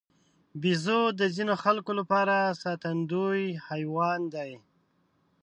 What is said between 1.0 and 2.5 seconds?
د ځینو خلکو لپاره